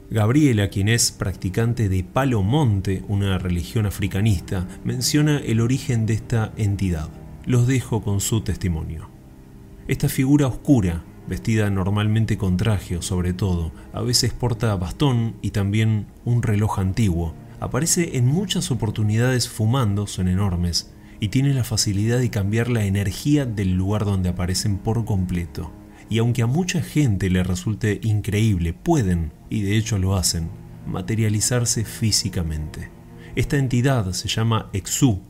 Gabriela, 0.08 0.70
quien 0.70 0.88
es 0.88 1.12
practicante 1.12 1.90
de 1.90 2.02
Palo 2.02 2.42
Monte, 2.42 3.04
una 3.08 3.36
religión 3.36 3.84
africanista, 3.84 4.66
menciona 4.84 5.36
el 5.36 5.60
origen 5.60 6.06
de 6.06 6.14
esta 6.14 6.54
entidad. 6.56 7.10
Los 7.46 7.66
dejo 7.66 8.02
con 8.02 8.20
su 8.20 8.42
testimonio. 8.42 9.08
Esta 9.88 10.08
figura 10.08 10.46
oscura, 10.46 11.04
vestida 11.26 11.70
normalmente 11.70 12.38
con 12.38 12.56
traje 12.56 13.00
sobre 13.02 13.32
todo, 13.32 13.72
a 13.92 14.02
veces 14.02 14.32
porta 14.32 14.74
bastón 14.76 15.36
y 15.42 15.50
también 15.50 16.06
un 16.24 16.42
reloj 16.42 16.78
antiguo, 16.78 17.34
aparece 17.60 18.16
en 18.16 18.26
muchas 18.26 18.70
oportunidades 18.70 19.48
fumando, 19.48 20.06
son 20.06 20.28
enormes, 20.28 20.92
y 21.18 21.28
tiene 21.28 21.52
la 21.52 21.64
facilidad 21.64 22.18
de 22.18 22.30
cambiar 22.30 22.68
la 22.68 22.84
energía 22.84 23.44
del 23.44 23.74
lugar 23.74 24.04
donde 24.04 24.30
aparecen 24.30 24.78
por 24.78 25.04
completo 25.04 25.70
y 26.10 26.18
aunque 26.18 26.42
a 26.42 26.46
mucha 26.46 26.82
gente 26.82 27.30
le 27.30 27.44
resulte 27.44 28.00
increíble, 28.02 28.74
pueden, 28.74 29.32
y 29.48 29.62
de 29.62 29.76
hecho 29.76 29.96
lo 29.96 30.16
hacen, 30.16 30.50
materializarse 30.86 31.84
físicamente. 31.84 32.90
Esta 33.36 33.56
entidad 33.56 34.12
se 34.12 34.28
llama 34.28 34.68
Exu 34.72 35.20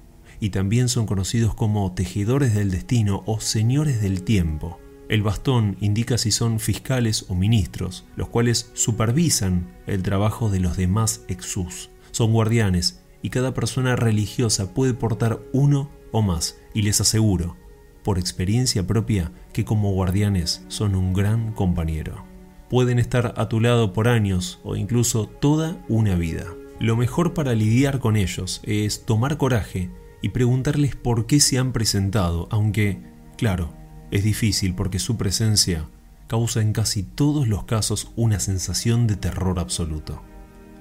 y 0.41 0.51
también 0.51 0.89
son 0.89 1.07
conocidos 1.07 1.55
como 1.55 1.93
tejedores 1.93 2.55
del 2.55 2.71
destino 2.71 3.23
o 3.27 3.41
señores 3.41 4.01
del 4.01 4.23
tiempo. 4.23 4.81
El 5.09 5.23
bastón 5.23 5.77
indica 5.81 6.19
si 6.19 6.31
son 6.31 6.61
fiscales 6.61 7.27
o 7.29 7.35
ministros, 7.35 8.07
los 8.17 8.29
cuales 8.29 8.71
supervisan 8.75 9.69
el 9.87 10.03
trabajo 10.03 10.51
de 10.51 10.61
los 10.61 10.77
demás 10.77 11.25
Exus. 11.29 11.91
Son 12.13 12.33
guardianes 12.33 13.03
y 13.23 13.31
cada 13.31 13.53
persona 13.53 13.97
religiosa 13.97 14.73
puede 14.73 14.95
portar 14.95 15.41
uno 15.53 15.91
o 16.13 16.23
más, 16.23 16.59
y 16.75 16.83
les 16.83 17.01
aseguro, 17.01 17.57
por 18.03 18.19
experiencia 18.19 18.87
propia 18.87 19.33
que 19.53 19.65
como 19.65 19.93
guardianes 19.93 20.65
son 20.69 20.95
un 20.95 21.13
gran 21.13 21.53
compañero. 21.53 22.25
Pueden 22.69 22.99
estar 22.99 23.35
a 23.37 23.49
tu 23.49 23.61
lado 23.61 23.93
por 23.93 24.09
años 24.09 24.61
o 24.63 24.77
incluso 24.77 25.27
toda 25.27 25.85
una 25.89 26.15
vida. 26.15 26.47
Lo 26.79 26.97
mejor 26.97 27.35
para 27.35 27.55
lidiar 27.55 27.99
con 27.99 28.17
ellos 28.17 28.61
es 28.65 29.05
tomar 29.05 29.37
coraje 29.37 29.91
y 30.23 30.31
preguntarles 30.31 30.97
por 30.97 31.27
qué 31.27 31.41
se 31.41 31.59
han 31.59 31.73
presentado, 31.73 32.49
aunque, 32.51 33.03
claro, 33.37 33.75
es 34.11 34.25
difícil 34.25 34.75
porque 34.75 34.99
su 34.99 35.17
presencia 35.17 35.87
causa 36.27 36.61
en 36.61 36.73
casi 36.73 37.03
todos 37.03 37.49
los 37.49 37.65
casos 37.65 38.13
una 38.17 38.39
sensación 38.39 39.07
de 39.07 39.17
terror 39.17 39.59
absoluto. 39.59 40.23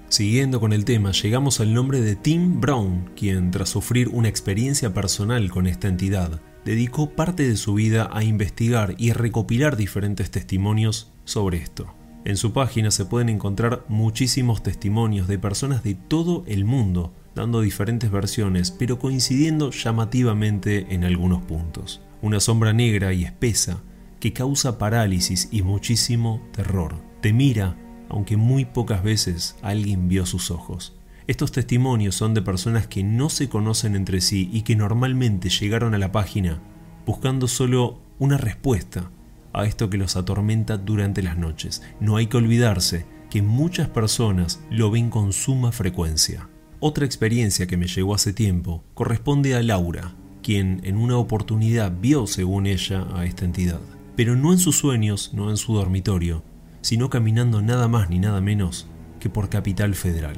Siguiendo 0.09 0.59
con 0.59 0.73
el 0.73 0.85
tema, 0.85 1.11
llegamos 1.11 1.59
al 1.59 1.73
nombre 1.73 2.01
de 2.01 2.15
Tim 2.15 2.59
Brown, 2.59 3.11
quien 3.15 3.51
tras 3.51 3.69
sufrir 3.69 4.09
una 4.09 4.27
experiencia 4.27 4.93
personal 4.93 5.51
con 5.51 5.67
esta 5.67 5.87
entidad, 5.87 6.41
dedicó 6.65 7.11
parte 7.11 7.47
de 7.47 7.57
su 7.57 7.75
vida 7.75 8.09
a 8.11 8.23
investigar 8.23 8.95
y 8.97 9.11
recopilar 9.11 9.77
diferentes 9.77 10.31
testimonios 10.31 11.11
sobre 11.25 11.59
esto. 11.59 11.93
En 12.25 12.37
su 12.37 12.53
página 12.53 12.91
se 12.91 13.05
pueden 13.05 13.29
encontrar 13.29 13.85
muchísimos 13.87 14.61
testimonios 14.61 15.27
de 15.27 15.39
personas 15.39 15.83
de 15.83 15.95
todo 15.95 16.43
el 16.47 16.65
mundo, 16.65 17.13
dando 17.35 17.61
diferentes 17.61 18.11
versiones, 18.11 18.71
pero 18.71 18.99
coincidiendo 18.99 19.71
llamativamente 19.71 20.93
en 20.93 21.03
algunos 21.03 21.41
puntos. 21.43 22.01
Una 22.21 22.39
sombra 22.39 22.73
negra 22.73 23.13
y 23.13 23.23
espesa 23.23 23.81
que 24.19 24.33
causa 24.33 24.77
parálisis 24.77 25.49
y 25.51 25.61
muchísimo 25.61 26.41
terror. 26.51 26.95
Te 27.21 27.33
mira, 27.33 27.77
aunque 28.09 28.37
muy 28.37 28.65
pocas 28.65 29.03
veces 29.03 29.55
alguien 29.61 30.09
vio 30.09 30.25
sus 30.25 30.51
ojos. 30.51 30.95
Estos 31.27 31.51
testimonios 31.51 32.15
son 32.15 32.33
de 32.33 32.41
personas 32.41 32.87
que 32.87 33.03
no 33.03 33.29
se 33.29 33.49
conocen 33.49 33.95
entre 33.95 34.19
sí 34.19 34.49
y 34.51 34.63
que 34.63 34.75
normalmente 34.75 35.49
llegaron 35.49 35.93
a 35.93 35.99
la 35.99 36.11
página 36.11 36.59
buscando 37.05 37.47
solo 37.47 37.99
una 38.17 38.37
respuesta 38.37 39.11
a 39.53 39.65
esto 39.65 39.89
que 39.89 39.97
los 39.97 40.15
atormenta 40.15 40.77
durante 40.77 41.21
las 41.21 41.37
noches. 41.37 41.81
No 41.99 42.17
hay 42.17 42.27
que 42.27 42.37
olvidarse 42.37 43.05
que 43.29 43.41
muchas 43.41 43.87
personas 43.89 44.59
lo 44.69 44.91
ven 44.91 45.09
con 45.09 45.33
suma 45.33 45.71
frecuencia. 45.71 46.49
Otra 46.81 47.05
experiencia 47.05 47.67
que 47.67 47.75
me 47.75 47.87
llegó 47.87 48.15
hace 48.15 48.31
tiempo 48.31 48.85
corresponde 48.93 49.53
a 49.53 49.61
Laura, 49.61 50.15
quien 50.41 50.79
en 50.85 50.95
una 50.95 51.17
oportunidad 51.17 51.91
vio, 51.99 52.25
según 52.25 52.67
ella, 52.67 53.05
a 53.13 53.25
esta 53.25 53.43
entidad, 53.43 53.81
pero 54.15 54.37
no 54.37 54.53
en 54.53 54.59
sus 54.59 54.77
sueños, 54.77 55.33
no 55.33 55.49
en 55.49 55.57
su 55.57 55.73
dormitorio, 55.73 56.41
sino 56.79 57.09
caminando 57.09 57.61
nada 57.61 57.89
más 57.89 58.09
ni 58.09 58.19
nada 58.19 58.39
menos 58.39 58.87
que 59.19 59.29
por 59.29 59.49
Capital 59.49 59.93
Federal. 59.93 60.37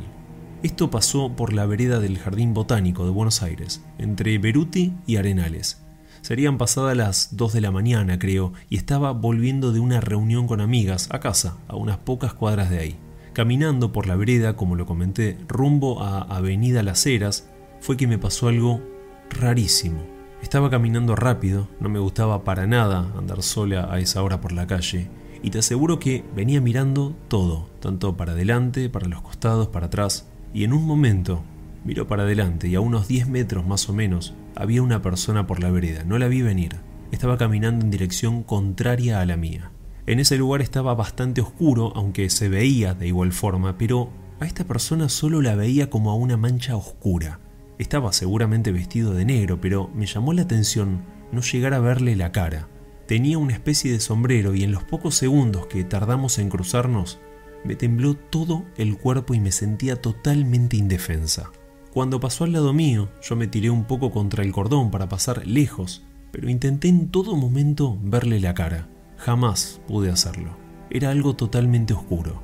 Esto 0.63 0.89
pasó 0.89 1.35
por 1.35 1.53
la 1.53 1.67
vereda 1.67 1.99
del 1.99 2.17
Jardín 2.17 2.55
Botánico 2.55 3.05
de 3.05 3.11
Buenos 3.11 3.43
Aires, 3.43 3.83
entre 3.99 4.39
Beruti 4.39 4.93
y 5.05 5.17
Arenales. 5.17 5.83
Serían 6.21 6.57
pasadas 6.57 6.97
las 6.97 7.37
2 7.37 7.53
de 7.53 7.61
la 7.61 7.69
mañana, 7.69 8.17
creo, 8.17 8.53
y 8.67 8.77
estaba 8.77 9.11
volviendo 9.11 9.71
de 9.71 9.79
una 9.79 10.01
reunión 10.01 10.47
con 10.47 10.59
amigas 10.59 11.07
a 11.11 11.19
casa, 11.19 11.57
a 11.67 11.75
unas 11.75 11.99
pocas 11.99 12.33
cuadras 12.33 12.71
de 12.71 12.79
ahí. 12.79 12.99
Caminando 13.33 13.91
por 13.91 14.07
la 14.07 14.15
vereda, 14.15 14.55
como 14.55 14.75
lo 14.75 14.85
comenté, 14.85 15.37
rumbo 15.47 16.03
a 16.03 16.21
Avenida 16.21 16.83
Las 16.83 17.05
Heras, 17.05 17.49
fue 17.79 17.97
que 17.97 18.07
me 18.07 18.17
pasó 18.17 18.47
algo 18.47 18.81
rarísimo. 19.29 20.03
Estaba 20.41 20.69
caminando 20.69 21.15
rápido, 21.15 21.67
no 21.79 21.89
me 21.89 21.99
gustaba 21.99 22.43
para 22.43 22.67
nada 22.67 23.11
andar 23.17 23.41
sola 23.43 23.87
a 23.91 23.99
esa 23.99 24.21
hora 24.23 24.41
por 24.41 24.51
la 24.51 24.67
calle, 24.67 25.09
y 25.43 25.49
te 25.49 25.59
aseguro 25.59 25.99
que 25.99 26.23
venía 26.35 26.61
mirando 26.61 27.15
todo, 27.27 27.69
tanto 27.79 28.17
para 28.17 28.33
adelante, 28.33 28.89
para 28.89 29.07
los 29.07 29.21
costados, 29.21 29.67
para 29.67 29.87
atrás 29.87 30.27
y 30.53 30.63
en 30.63 30.73
un 30.73 30.85
momento 30.85 31.43
miró 31.83 32.07
para 32.07 32.23
adelante 32.23 32.67
y 32.67 32.75
a 32.75 32.81
unos 32.81 33.07
10 33.07 33.27
metros 33.27 33.65
más 33.65 33.89
o 33.89 33.93
menos 33.93 34.33
había 34.55 34.81
una 34.81 35.01
persona 35.01 35.47
por 35.47 35.59
la 35.59 35.71
vereda. 35.71 36.03
No 36.03 36.17
la 36.17 36.27
vi 36.27 36.41
venir. 36.41 36.77
Estaba 37.11 37.37
caminando 37.37 37.83
en 37.85 37.91
dirección 37.91 38.43
contraria 38.43 39.21
a 39.21 39.25
la 39.25 39.37
mía. 39.37 39.71
En 40.11 40.19
ese 40.19 40.37
lugar 40.37 40.61
estaba 40.61 40.93
bastante 40.93 41.39
oscuro, 41.39 41.93
aunque 41.95 42.29
se 42.29 42.49
veía 42.49 42.93
de 42.93 43.07
igual 43.07 43.31
forma, 43.31 43.77
pero 43.77 44.09
a 44.41 44.45
esta 44.45 44.65
persona 44.65 45.07
solo 45.07 45.41
la 45.41 45.55
veía 45.55 45.89
como 45.89 46.11
a 46.11 46.15
una 46.15 46.35
mancha 46.35 46.75
oscura. 46.75 47.39
Estaba 47.79 48.11
seguramente 48.11 48.73
vestido 48.73 49.13
de 49.13 49.23
negro, 49.23 49.61
pero 49.61 49.89
me 49.95 50.05
llamó 50.05 50.33
la 50.33 50.41
atención 50.41 51.01
no 51.31 51.39
llegar 51.39 51.73
a 51.73 51.79
verle 51.79 52.17
la 52.17 52.33
cara. 52.33 52.67
Tenía 53.07 53.37
una 53.37 53.53
especie 53.53 53.93
de 53.93 54.01
sombrero 54.01 54.53
y 54.53 54.65
en 54.65 54.73
los 54.73 54.83
pocos 54.83 55.15
segundos 55.15 55.67
que 55.67 55.85
tardamos 55.85 56.39
en 56.39 56.49
cruzarnos, 56.49 57.21
me 57.63 57.75
tembló 57.75 58.15
todo 58.15 58.65
el 58.75 58.97
cuerpo 58.97 59.33
y 59.33 59.39
me 59.39 59.53
sentía 59.53 60.01
totalmente 60.01 60.75
indefensa. 60.75 61.51
Cuando 61.93 62.19
pasó 62.19 62.43
al 62.43 62.51
lado 62.51 62.73
mío, 62.73 63.07
yo 63.21 63.37
me 63.37 63.47
tiré 63.47 63.69
un 63.69 63.85
poco 63.85 64.11
contra 64.11 64.43
el 64.43 64.51
cordón 64.51 64.91
para 64.91 65.07
pasar 65.07 65.47
lejos, 65.47 66.03
pero 66.33 66.49
intenté 66.49 66.89
en 66.89 67.07
todo 67.07 67.37
momento 67.37 67.97
verle 68.03 68.41
la 68.41 68.53
cara. 68.53 68.89
Jamás 69.21 69.79
pude 69.87 70.09
hacerlo. 70.09 70.57
Era 70.89 71.11
algo 71.11 71.35
totalmente 71.35 71.93
oscuro. 71.93 72.41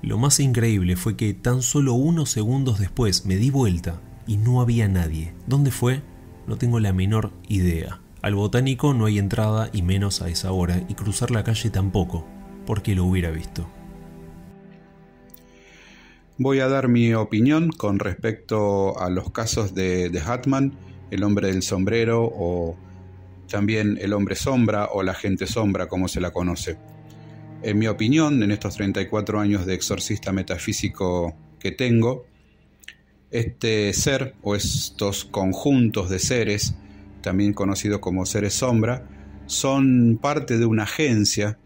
Lo 0.00 0.16
más 0.16 0.40
increíble 0.40 0.96
fue 0.96 1.14
que 1.14 1.34
tan 1.34 1.60
solo 1.60 1.92
unos 1.92 2.30
segundos 2.30 2.78
después 2.78 3.26
me 3.26 3.36
di 3.36 3.50
vuelta 3.50 4.00
y 4.26 4.38
no 4.38 4.62
había 4.62 4.88
nadie. 4.88 5.34
¿Dónde 5.46 5.70
fue? 5.70 6.00
No 6.46 6.56
tengo 6.56 6.80
la 6.80 6.94
menor 6.94 7.32
idea. 7.48 8.00
Al 8.22 8.34
botánico 8.34 8.94
no 8.94 9.04
hay 9.04 9.18
entrada 9.18 9.68
y 9.74 9.82
menos 9.82 10.22
a 10.22 10.30
esa 10.30 10.52
hora 10.52 10.82
y 10.88 10.94
cruzar 10.94 11.30
la 11.30 11.44
calle 11.44 11.68
tampoco, 11.68 12.24
porque 12.64 12.94
lo 12.94 13.04
hubiera 13.04 13.30
visto. 13.30 13.68
Voy 16.38 16.60
a 16.60 16.68
dar 16.68 16.88
mi 16.88 17.12
opinión 17.12 17.68
con 17.68 17.98
respecto 17.98 18.98
a 18.98 19.10
los 19.10 19.32
casos 19.32 19.74
de, 19.74 20.08
de 20.08 20.20
Hatman, 20.20 20.78
el 21.10 21.22
hombre 21.24 21.48
del 21.48 21.62
sombrero 21.62 22.24
o 22.24 22.74
también 23.48 23.98
el 24.00 24.12
hombre 24.12 24.34
sombra 24.34 24.86
o 24.92 25.02
la 25.02 25.14
gente 25.14 25.46
sombra 25.46 25.88
como 25.88 26.08
se 26.08 26.20
la 26.20 26.32
conoce. 26.32 26.78
En 27.62 27.78
mi 27.78 27.86
opinión, 27.86 28.42
en 28.42 28.50
estos 28.50 28.76
34 28.76 29.40
años 29.40 29.66
de 29.66 29.74
exorcista 29.74 30.32
metafísico 30.32 31.34
que 31.58 31.72
tengo, 31.72 32.26
este 33.30 33.92
ser 33.92 34.34
o 34.42 34.54
estos 34.54 35.24
conjuntos 35.24 36.10
de 36.10 36.18
seres, 36.18 36.74
también 37.22 37.52
conocidos 37.54 38.00
como 38.00 38.26
seres 38.26 38.54
sombra, 38.54 39.08
son 39.46 40.18
parte 40.20 40.58
de 40.58 40.66
una 40.66 40.84
agencia 40.84 41.58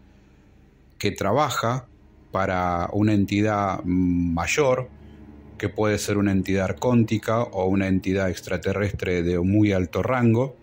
que 0.97 1.11
trabaja 1.11 1.87
para 2.31 2.89
una 2.93 3.13
entidad 3.13 3.83
mayor, 3.83 4.89
que 5.57 5.69
puede 5.69 5.97
ser 5.97 6.17
una 6.17 6.31
entidad 6.31 6.65
arcóntica 6.65 7.43
o 7.43 7.65
una 7.65 7.87
entidad 7.87 8.29
extraterrestre 8.29 9.21
de 9.21 9.39
muy 9.39 9.73
alto 9.73 10.01
rango, 10.01 10.55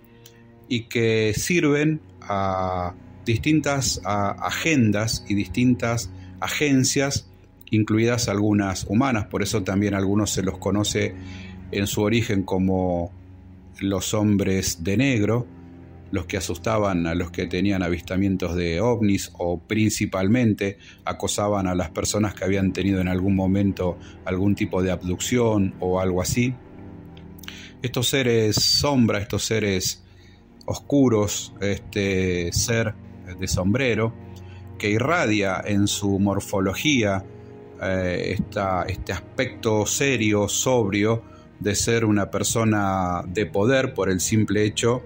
y 0.69 0.83
que 0.83 1.33
sirven 1.35 2.01
a 2.21 2.95
distintas 3.25 4.01
agendas 4.05 5.25
y 5.29 5.35
distintas 5.35 6.11
agencias, 6.41 7.31
incluidas 7.71 8.29
algunas 8.29 8.85
humanas, 8.89 9.27
por 9.27 9.43
eso 9.43 9.63
también 9.63 9.95
algunos 9.95 10.31
se 10.31 10.43
los 10.43 10.59
conoce 10.59 11.15
en 11.71 11.87
su 11.87 12.03
origen 12.03 12.43
como 12.43 13.13
los 13.81 14.15
hombres 14.15 14.83
de 14.83 14.97
negro, 14.97 15.47
los 16.11 16.25
que 16.25 16.39
asustaban 16.39 17.07
a 17.07 17.15
los 17.15 17.31
que 17.31 17.47
tenían 17.47 17.83
avistamientos 17.83 18.57
de 18.57 18.81
ovnis 18.81 19.31
o 19.37 19.59
principalmente 19.61 20.79
acosaban 21.05 21.67
a 21.67 21.75
las 21.75 21.91
personas 21.91 22.35
que 22.35 22.45
habían 22.45 22.73
tenido 22.73 23.01
en 23.01 23.09
algún 23.09 23.37
momento 23.37 23.99
algún 24.25 24.55
tipo 24.55 24.83
de 24.83 24.91
abducción 24.91 25.75
o 25.81 26.01
algo 26.01 26.23
así. 26.23 26.55
Estos 27.83 28.09
seres 28.09 28.57
sombra, 28.57 29.19
estos 29.19 29.45
seres 29.45 30.03
oscuros, 30.69 31.55
este 31.61 32.53
ser 32.53 32.95
de 33.39 33.49
sombrero, 33.49 34.13
que 34.79 34.91
irradia 34.91 35.63
en 35.65 35.89
su 35.89 36.19
morfología 36.19 37.25
eh, 37.83 38.37
este 38.87 39.13
aspecto 39.13 39.87
serio, 39.87 40.49
sobrio, 40.49 41.23
de 41.59 41.75
ser 41.75 42.05
una 42.05 42.31
persona 42.31 43.23
de 43.27 43.47
poder 43.47 43.95
por 43.95 44.11
el 44.11 44.21
simple 44.21 44.65
hecho 44.65 45.03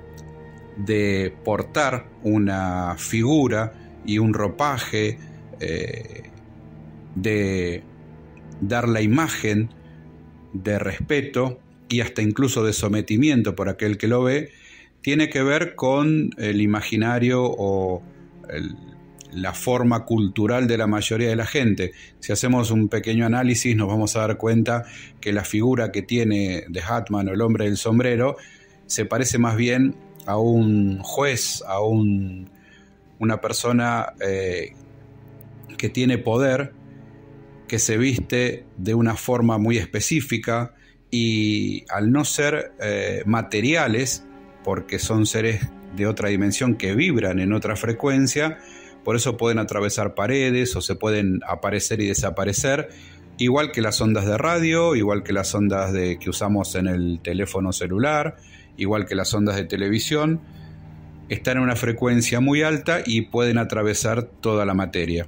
de 0.76 1.34
portar 1.44 2.06
una 2.22 2.96
figura 2.96 3.72
y 4.04 4.18
un 4.18 4.34
ropaje, 4.34 5.18
eh, 5.60 6.30
de 7.14 7.82
dar 8.60 8.88
la 8.88 9.02
imagen 9.02 9.70
de 10.52 10.78
respeto 10.78 11.60
y 11.88 12.00
hasta 12.00 12.22
incluso 12.22 12.64
de 12.64 12.72
sometimiento 12.72 13.54
por 13.54 13.68
aquel 13.68 13.98
que 13.98 14.08
lo 14.08 14.22
ve, 14.22 14.50
tiene 15.02 15.28
que 15.28 15.42
ver 15.42 15.74
con 15.74 16.30
el 16.38 16.60
imaginario 16.60 17.42
o 17.44 18.02
la 19.32 19.54
forma 19.54 20.04
cultural 20.04 20.66
de 20.66 20.78
la 20.78 20.86
mayoría 20.86 21.28
de 21.28 21.36
la 21.36 21.46
gente. 21.46 21.92
Si 22.20 22.32
hacemos 22.32 22.70
un 22.70 22.88
pequeño 22.88 23.26
análisis 23.26 23.74
nos 23.76 23.88
vamos 23.88 24.16
a 24.16 24.20
dar 24.20 24.36
cuenta 24.36 24.84
que 25.20 25.32
la 25.32 25.44
figura 25.44 25.90
que 25.90 26.02
tiene 26.02 26.64
de 26.68 26.80
Hatman 26.80 27.28
o 27.28 27.32
el 27.32 27.40
hombre 27.40 27.64
del 27.64 27.76
sombrero 27.76 28.36
se 28.86 29.04
parece 29.04 29.38
más 29.38 29.56
bien 29.56 29.96
a 30.26 30.38
un 30.38 31.00
juez, 31.02 31.62
a 31.66 31.80
un, 31.80 32.50
una 33.18 33.40
persona 33.40 34.12
eh, 34.20 34.72
que 35.78 35.88
tiene 35.88 36.18
poder, 36.18 36.72
que 37.66 37.78
se 37.78 37.96
viste 37.96 38.66
de 38.76 38.94
una 38.94 39.16
forma 39.16 39.58
muy 39.58 39.78
específica 39.78 40.74
y 41.10 41.84
al 41.88 42.12
no 42.12 42.24
ser 42.24 42.72
eh, 42.80 43.22
materiales, 43.26 44.24
porque 44.64 44.98
son 44.98 45.26
seres 45.26 45.68
de 45.96 46.06
otra 46.06 46.28
dimensión 46.28 46.76
que 46.76 46.94
vibran 46.94 47.38
en 47.38 47.52
otra 47.52 47.76
frecuencia, 47.76 48.58
por 49.04 49.16
eso 49.16 49.36
pueden 49.36 49.58
atravesar 49.58 50.14
paredes 50.14 50.76
o 50.76 50.80
se 50.80 50.94
pueden 50.94 51.40
aparecer 51.46 52.00
y 52.00 52.06
desaparecer, 52.06 52.88
igual 53.38 53.72
que 53.72 53.80
las 53.80 54.00
ondas 54.00 54.26
de 54.26 54.38
radio, 54.38 54.94
igual 54.94 55.22
que 55.22 55.32
las 55.32 55.54
ondas 55.54 55.92
de, 55.92 56.18
que 56.18 56.30
usamos 56.30 56.74
en 56.74 56.86
el 56.86 57.20
teléfono 57.22 57.72
celular, 57.72 58.36
igual 58.76 59.06
que 59.06 59.14
las 59.14 59.34
ondas 59.34 59.56
de 59.56 59.64
televisión, 59.64 60.40
están 61.28 61.56
en 61.56 61.64
una 61.64 61.76
frecuencia 61.76 62.40
muy 62.40 62.62
alta 62.62 63.02
y 63.04 63.22
pueden 63.22 63.58
atravesar 63.58 64.24
toda 64.24 64.64
la 64.64 64.74
materia. 64.74 65.26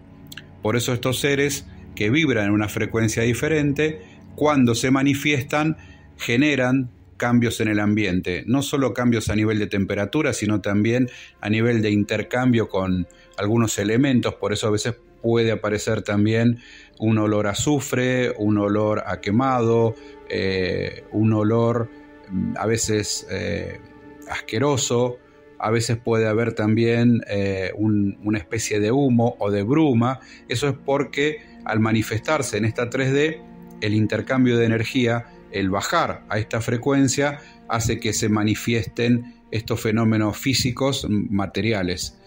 Por 0.62 0.76
eso 0.76 0.92
estos 0.92 1.18
seres 1.18 1.66
que 1.94 2.10
vibran 2.10 2.46
en 2.46 2.50
una 2.52 2.68
frecuencia 2.68 3.22
diferente, 3.22 4.00
cuando 4.34 4.74
se 4.74 4.90
manifiestan, 4.90 5.76
generan 6.16 6.90
cambios 7.16 7.61
en 7.61 7.68
el 7.68 7.80
ambiente, 7.80 8.44
no 8.47 8.62
solo 8.62 8.94
cambios 8.94 9.28
a 9.28 9.37
nivel 9.37 9.59
de 9.59 9.66
temperatura, 9.66 10.33
sino 10.33 10.61
también 10.61 11.09
a 11.40 11.49
nivel 11.49 11.83
de 11.83 11.90
intercambio 11.90 12.68
con 12.68 13.06
algunos 13.37 13.78
elementos, 13.78 14.35
por 14.35 14.52
eso 14.52 14.68
a 14.68 14.71
veces 14.71 14.94
puede 15.23 15.52
aparecer 15.52 16.02
también 16.02 16.59
un 16.99 17.18
olor 17.18 17.47
a 17.47 17.50
azufre, 17.50 18.33
un 18.38 18.59
olor 18.59 19.02
a 19.06 19.21
quemado, 19.21 19.94
eh, 20.28 21.04
un 21.12 21.33
olor 21.33 21.88
Mm, 22.30 22.54
a 22.56 22.67
veces 22.67 23.26
eh, 23.30 23.80
asqueroso, 24.28 25.19
a 25.58 25.71
veces 25.71 25.97
puede 25.97 26.26
haber 26.26 26.52
también 26.52 27.23
eh, 27.28 27.73
una 27.76 28.38
especie 28.38 28.80
de 28.80 28.93
humo 28.93 29.36
o 29.38 29.50
de 29.50 29.62
bruma. 29.62 30.21
Eso 30.49 30.69
es 30.69 30.75
porque 30.84 31.38
al 31.65 31.80
manifestarse 31.80 32.58
en 32.58 32.65
esta 32.65 32.91
3D, 32.91 33.41
el 33.80 33.95
intercambio 33.95 34.58
de 34.58 34.67
energía, 34.67 35.26
el 35.54 35.71
bajar 35.71 36.25
a 36.28 36.38
esta 36.38 36.60
frecuencia, 36.60 37.40
hace 37.69 37.99
que 37.99 38.12
se 38.12 38.28
manifiesten 38.28 39.36
estos 39.50 39.80
fenómenos 39.80 40.36
físicos 40.36 41.06
materiales. 41.08 42.19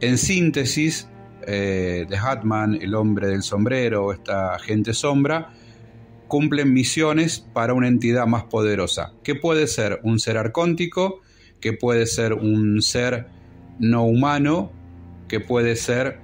En 0.00 0.18
síntesis, 0.18 1.08
eh, 1.46 2.06
de 2.08 2.16
Hatman, 2.16 2.78
el 2.80 2.94
hombre 2.94 3.28
del 3.28 3.42
sombrero, 3.42 4.12
esta 4.12 4.58
gente 4.58 4.94
sombra, 4.94 5.52
cumplen 6.28 6.72
misiones 6.72 7.38
para 7.38 7.74
una 7.74 7.88
entidad 7.88 8.26
más 8.26 8.44
poderosa, 8.44 9.12
que 9.22 9.34
puede 9.34 9.66
ser 9.66 10.00
un 10.02 10.18
ser 10.18 10.38
arcóntico, 10.38 11.20
que 11.60 11.72
puede 11.72 12.06
ser 12.06 12.32
un 12.32 12.82
ser 12.82 13.26
no 13.78 14.04
humano, 14.04 14.72
que 15.28 15.40
puede 15.40 15.76
ser 15.76 16.18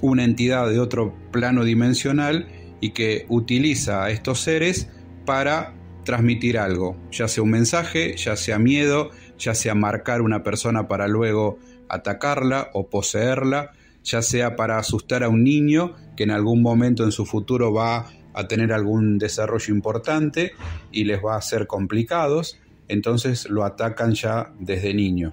una 0.00 0.24
entidad 0.24 0.68
de 0.68 0.80
otro 0.80 1.14
plano 1.30 1.64
dimensional 1.64 2.48
y 2.80 2.90
que 2.90 3.26
utiliza 3.28 4.04
a 4.04 4.10
estos 4.10 4.40
seres 4.40 4.88
para 5.24 5.74
transmitir 6.04 6.58
algo, 6.58 6.96
ya 7.10 7.28
sea 7.28 7.42
un 7.42 7.50
mensaje, 7.50 8.16
ya 8.16 8.36
sea 8.36 8.58
miedo, 8.58 9.10
ya 9.38 9.54
sea 9.54 9.74
marcar 9.74 10.20
una 10.22 10.42
persona 10.42 10.88
para 10.88 11.08
luego 11.08 11.58
atacarla 11.88 12.70
o 12.74 12.88
poseerla, 12.88 13.72
ya 14.02 14.22
sea 14.22 14.56
para 14.56 14.78
asustar 14.78 15.22
a 15.22 15.28
un 15.28 15.44
niño 15.44 15.94
que 16.16 16.24
en 16.24 16.30
algún 16.30 16.62
momento 16.62 17.04
en 17.04 17.12
su 17.12 17.24
futuro 17.26 17.72
va 17.72 18.10
a 18.34 18.48
tener 18.48 18.72
algún 18.72 19.18
desarrollo 19.18 19.74
importante 19.74 20.52
y 20.90 21.04
les 21.04 21.22
va 21.22 21.36
a 21.36 21.42
ser 21.42 21.66
complicados, 21.66 22.58
entonces 22.88 23.48
lo 23.48 23.64
atacan 23.64 24.14
ya 24.14 24.52
desde 24.58 24.94
niño. 24.94 25.32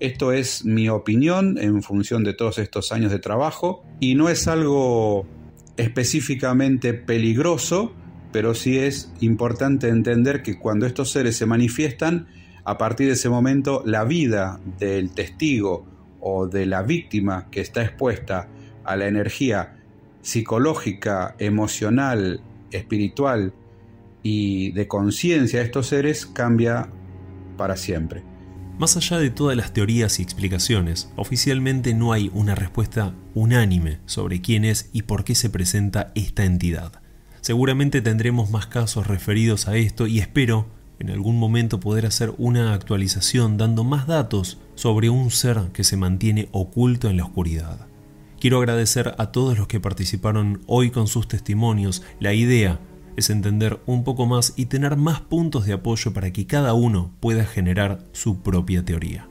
Esto 0.00 0.32
es 0.32 0.64
mi 0.64 0.88
opinión 0.88 1.58
en 1.58 1.82
función 1.82 2.24
de 2.24 2.32
todos 2.32 2.58
estos 2.58 2.90
años 2.92 3.12
de 3.12 3.18
trabajo 3.18 3.84
y 4.00 4.14
no 4.14 4.28
es 4.28 4.48
algo 4.48 5.26
específicamente 5.76 6.94
peligroso, 6.94 7.92
pero 8.32 8.54
sí 8.54 8.78
es 8.78 9.12
importante 9.20 9.88
entender 9.88 10.42
que 10.42 10.58
cuando 10.58 10.86
estos 10.86 11.10
seres 11.10 11.36
se 11.36 11.46
manifiestan, 11.46 12.28
a 12.64 12.78
partir 12.78 13.08
de 13.08 13.14
ese 13.14 13.28
momento 13.28 13.82
la 13.84 14.04
vida 14.04 14.60
del 14.78 15.10
testigo 15.10 15.86
o 16.20 16.46
de 16.46 16.66
la 16.66 16.82
víctima 16.82 17.48
que 17.50 17.60
está 17.60 17.82
expuesta 17.82 18.48
a 18.84 18.96
la 18.96 19.08
energía 19.08 19.76
psicológica, 20.22 21.34
emocional, 21.38 22.42
espiritual 22.70 23.52
y 24.22 24.72
de 24.72 24.86
conciencia 24.86 25.60
de 25.60 25.64
estos 25.64 25.86
seres 25.88 26.26
cambia 26.26 26.90
para 27.56 27.76
siempre. 27.76 28.22
Más 28.78 28.96
allá 28.96 29.18
de 29.18 29.30
todas 29.30 29.56
las 29.56 29.72
teorías 29.74 30.18
y 30.18 30.22
explicaciones, 30.22 31.12
oficialmente 31.16 31.92
no 31.92 32.12
hay 32.12 32.30
una 32.32 32.54
respuesta 32.54 33.14
unánime 33.34 33.98
sobre 34.06 34.40
quién 34.40 34.64
es 34.64 34.88
y 34.92 35.02
por 35.02 35.24
qué 35.24 35.34
se 35.34 35.50
presenta 35.50 36.12
esta 36.14 36.44
entidad. 36.44 36.99
Seguramente 37.40 38.02
tendremos 38.02 38.50
más 38.50 38.66
casos 38.66 39.06
referidos 39.06 39.66
a 39.66 39.76
esto 39.76 40.06
y 40.06 40.18
espero 40.18 40.66
en 40.98 41.10
algún 41.10 41.38
momento 41.38 41.80
poder 41.80 42.04
hacer 42.04 42.34
una 42.36 42.74
actualización 42.74 43.56
dando 43.56 43.84
más 43.84 44.06
datos 44.06 44.58
sobre 44.74 45.08
un 45.08 45.30
ser 45.30 45.70
que 45.72 45.82
se 45.82 45.96
mantiene 45.96 46.48
oculto 46.52 47.08
en 47.08 47.16
la 47.16 47.24
oscuridad. 47.24 47.86
Quiero 48.38 48.58
agradecer 48.58 49.14
a 49.18 49.32
todos 49.32 49.58
los 49.58 49.66
que 49.66 49.80
participaron 49.80 50.62
hoy 50.66 50.90
con 50.90 51.06
sus 51.06 51.28
testimonios. 51.28 52.02
La 52.20 52.34
idea 52.34 52.78
es 53.16 53.30
entender 53.30 53.80
un 53.86 54.04
poco 54.04 54.26
más 54.26 54.52
y 54.56 54.66
tener 54.66 54.96
más 54.96 55.20
puntos 55.20 55.66
de 55.66 55.72
apoyo 55.72 56.12
para 56.12 56.32
que 56.32 56.46
cada 56.46 56.74
uno 56.74 57.10
pueda 57.20 57.44
generar 57.44 58.04
su 58.12 58.40
propia 58.42 58.84
teoría. 58.84 59.29